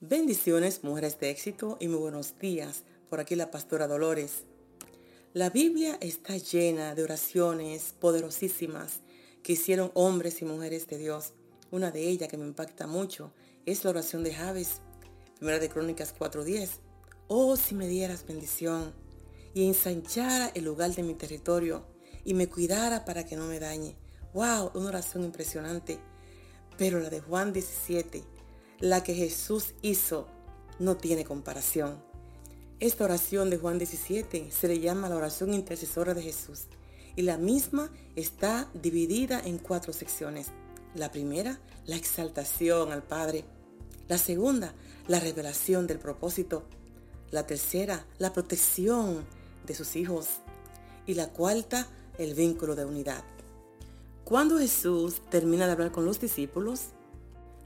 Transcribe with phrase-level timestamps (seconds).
[0.00, 2.84] Bendiciones, mujeres de éxito y muy buenos días.
[3.10, 4.44] Por aquí la pastora Dolores.
[5.34, 9.00] La Biblia está llena de oraciones poderosísimas
[9.42, 11.32] que hicieron hombres y mujeres de Dios.
[11.72, 13.32] Una de ellas que me impacta mucho
[13.66, 14.82] es la oración de Javes,
[15.34, 16.78] primera de Crónicas 4:10.
[17.26, 18.94] Oh, si me dieras bendición
[19.52, 21.84] y ensanchara el lugar de mi territorio
[22.24, 23.96] y me cuidara para que no me dañe.
[24.32, 25.98] Wow, una oración impresionante.
[26.76, 28.37] Pero la de Juan 17
[28.80, 30.28] la que Jesús hizo
[30.78, 32.02] no tiene comparación.
[32.80, 36.66] Esta oración de Juan 17 se le llama la oración intercesora de Jesús
[37.16, 40.48] y la misma está dividida en cuatro secciones.
[40.94, 43.44] La primera, la exaltación al Padre.
[44.06, 44.72] La segunda,
[45.08, 46.62] la revelación del propósito.
[47.32, 49.26] La tercera, la protección
[49.66, 50.28] de sus hijos.
[51.06, 51.88] Y la cuarta,
[52.18, 53.24] el vínculo de unidad.
[54.22, 56.92] Cuando Jesús termina de hablar con los discípulos,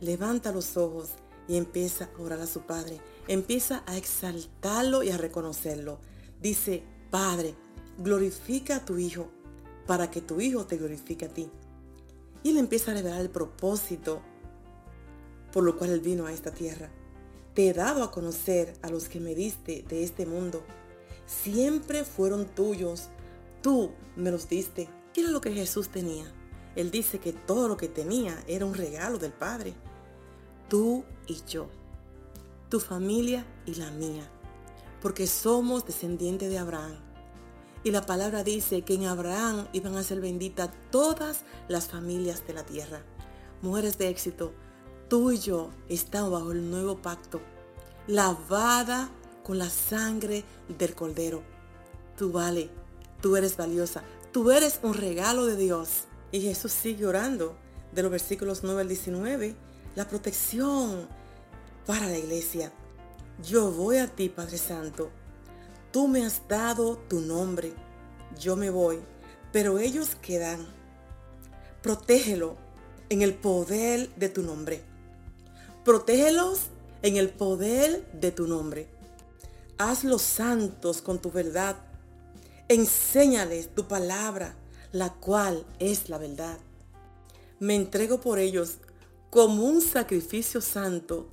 [0.00, 1.10] levanta los ojos
[1.46, 3.00] y empieza a orar a su Padre.
[3.26, 5.98] Empieza a exaltarlo y a reconocerlo.
[6.40, 7.54] Dice, Padre,
[7.98, 9.28] glorifica a tu Hijo
[9.86, 11.50] para que tu Hijo te glorifique a ti.
[12.42, 14.22] Y él empieza a revelar el propósito
[15.52, 16.90] por lo cual él vino a esta tierra.
[17.54, 20.62] Te he dado a conocer a los que me diste de este mundo.
[21.26, 23.08] Siempre fueron tuyos.
[23.62, 24.88] Tú me los diste.
[25.12, 26.32] ¿Qué era lo que Jesús tenía?
[26.78, 29.74] Él dice que todo lo que tenía era un regalo del Padre
[30.68, 31.68] tú y yo,
[32.68, 34.28] tu familia y la mía,
[35.00, 36.96] porque somos descendientes de Abraham.
[37.84, 42.52] Y la palabra dice que en Abraham iban a ser benditas todas las familias de
[42.52, 43.02] la tierra.
[43.62, 44.52] Mujeres de éxito,
[45.08, 47.40] tú y yo estamos bajo el nuevo pacto,
[48.06, 49.10] lavada
[49.44, 50.44] con la sangre
[50.76, 51.42] del Cordero.
[52.16, 52.68] Tú vale,
[53.22, 56.07] tú eres valiosa, tú eres un regalo de Dios.
[56.32, 57.56] Y Jesús sigue orando
[57.92, 59.56] de los versículos 9 al 19
[59.94, 61.08] la protección
[61.86, 62.72] para la iglesia.
[63.42, 65.10] Yo voy a ti, Padre Santo.
[65.90, 67.72] Tú me has dado tu nombre.
[68.38, 69.00] Yo me voy,
[69.52, 70.66] pero ellos quedan.
[71.82, 72.56] Protégelo
[73.08, 74.82] en el poder de tu nombre.
[75.84, 76.66] Protégelos
[77.02, 78.88] en el poder de tu nombre.
[79.78, 81.76] Hazlos santos con tu verdad.
[82.68, 84.54] Enséñales tu palabra,
[84.92, 86.58] la cual es la verdad.
[87.58, 88.78] Me entrego por ellos
[89.30, 91.28] como un sacrificio santo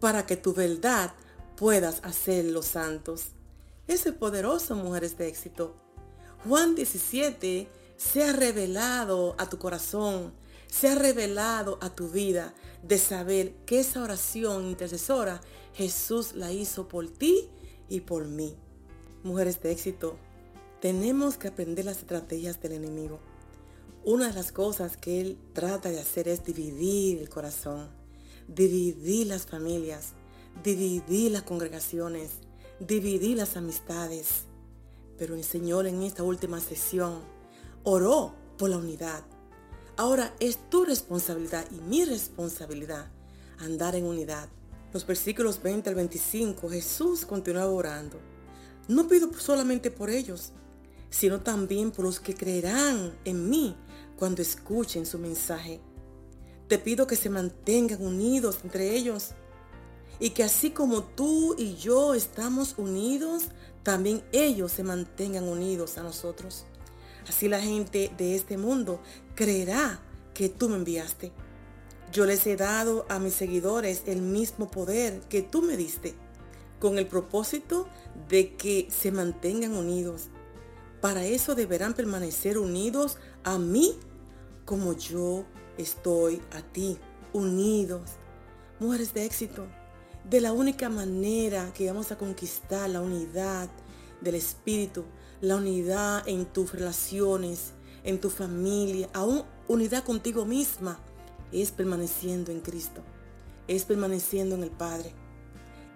[0.00, 1.14] para que tu verdad
[1.56, 3.28] puedas hacerlos santos.
[3.86, 5.74] Ese poderoso, mujeres de éxito.
[6.44, 10.32] Juan 17 se ha revelado a tu corazón,
[10.68, 15.40] se ha revelado a tu vida de saber que esa oración intercesora
[15.74, 17.48] Jesús la hizo por ti
[17.88, 18.56] y por mí.
[19.24, 20.16] Mujeres de éxito,
[20.80, 23.18] tenemos que aprender las estrategias del enemigo.
[24.04, 27.88] Una de las cosas que él trata de hacer es dividir el corazón,
[28.46, 30.12] dividir las familias,
[30.62, 32.30] dividir las congregaciones,
[32.78, 34.44] dividir las amistades.
[35.18, 37.22] Pero el Señor en esta última sesión
[37.82, 39.24] oró por la unidad.
[39.96, 43.10] Ahora es tu responsabilidad y mi responsabilidad
[43.58, 44.48] andar en unidad.
[44.92, 48.20] Los versículos 20 al 25, Jesús continuaba orando.
[48.86, 50.52] No pido solamente por ellos,
[51.10, 53.76] sino también por los que creerán en mí
[54.16, 55.80] cuando escuchen su mensaje.
[56.68, 59.30] Te pido que se mantengan unidos entre ellos
[60.20, 63.44] y que así como tú y yo estamos unidos,
[63.82, 66.66] también ellos se mantengan unidos a nosotros.
[67.28, 69.00] Así la gente de este mundo
[69.34, 70.00] creerá
[70.34, 71.32] que tú me enviaste.
[72.12, 76.14] Yo les he dado a mis seguidores el mismo poder que tú me diste,
[76.80, 77.86] con el propósito
[78.28, 80.30] de que se mantengan unidos
[81.00, 83.94] para eso deberán permanecer unidos a mí
[84.64, 85.44] como yo
[85.76, 86.98] estoy a ti,
[87.32, 88.02] unidos.
[88.80, 89.66] Mujeres de éxito,
[90.28, 93.68] de la única manera que vamos a conquistar la unidad
[94.20, 95.04] del Espíritu,
[95.40, 97.72] la unidad en tus relaciones,
[98.04, 100.98] en tu familia, aún unidad contigo misma,
[101.52, 103.02] es permaneciendo en Cristo,
[103.68, 105.14] es permaneciendo en el Padre.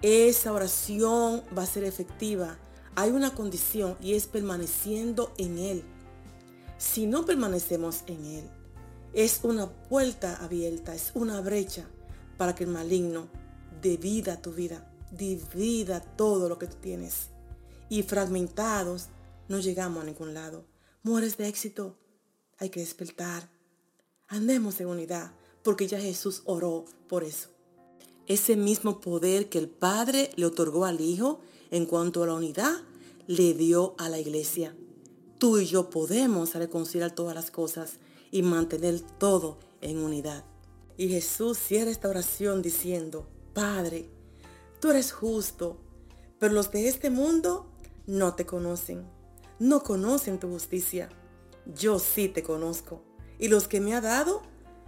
[0.01, 2.59] Esa oración va a ser efectiva
[2.95, 5.85] hay una condición y es permaneciendo en Él.
[6.79, 8.51] Si no permanecemos en Él,
[9.13, 11.87] es una puerta abierta, es una brecha
[12.37, 13.29] para que el maligno
[13.81, 17.29] divida tu vida, divida todo lo que tú tienes.
[17.89, 19.09] Y fragmentados
[19.49, 20.65] no llegamos a ningún lado.
[21.03, 21.99] Mujeres de éxito,
[22.59, 23.49] hay que despertar.
[24.29, 27.52] Andemos en unidad, porque ya Jesús oró por eso.
[28.33, 31.41] Ese mismo poder que el Padre le otorgó al Hijo
[31.71, 32.77] en cuanto a la unidad,
[33.27, 34.75] le dio a la iglesia.
[35.37, 37.99] Tú y yo podemos reconciliar todas las cosas
[38.31, 40.47] y mantener todo en unidad.
[40.97, 44.09] Y Jesús cierra esta oración diciendo, Padre,
[44.81, 45.77] tú eres justo,
[46.39, 47.67] pero los de este mundo
[48.07, 49.05] no te conocen,
[49.59, 51.11] no conocen tu justicia.
[51.67, 53.03] Yo sí te conozco,
[53.39, 54.41] y los que me ha dado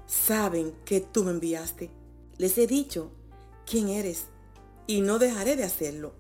[0.07, 1.91] saben que tú me enviaste.
[2.39, 3.13] Les he dicho
[3.67, 4.27] quién eres,
[4.87, 6.13] y no dejaré de hacerlo,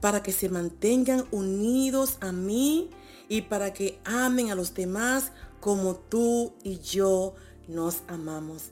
[0.00, 2.90] para que se mantengan unidos a mí
[3.28, 7.34] y para que amen a los demás como tú y yo
[7.68, 8.70] nos amamos.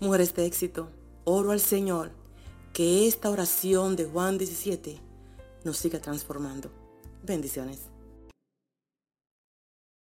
[0.00, 0.90] Mujeres de éxito,
[1.24, 2.12] oro al Señor
[2.72, 5.00] que esta oración de Juan 17
[5.64, 6.70] nos siga transformando.
[7.24, 7.97] Bendiciones.